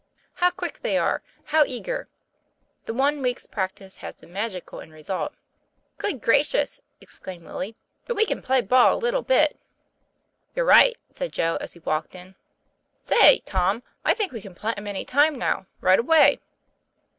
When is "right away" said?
15.81-16.39